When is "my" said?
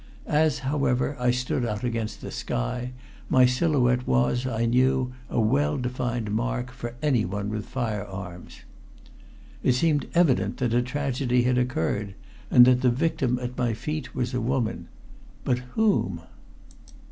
3.29-3.45, 13.55-13.75